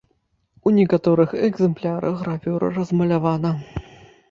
[0.69, 3.55] У некаторых экзэмплярах гравюра размалявана.